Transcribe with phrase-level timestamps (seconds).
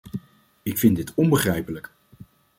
[0.63, 1.91] Ik vind dit onbegrijpelijk.